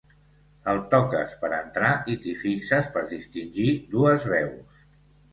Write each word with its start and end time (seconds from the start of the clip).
El 0.71 0.79
toques 0.93 1.33
per 1.41 1.49
entrar 1.57 1.91
i 2.13 2.15
t'hi 2.23 2.33
fixes 2.39 2.87
per 2.95 3.03
distingir 3.11 3.67
dues 3.93 4.25
veus. 4.33 4.81